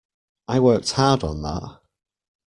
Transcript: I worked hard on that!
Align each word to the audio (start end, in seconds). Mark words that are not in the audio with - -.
I 0.47 0.59
worked 0.59 0.93
hard 0.93 1.23
on 1.23 1.43
that! 1.43 1.79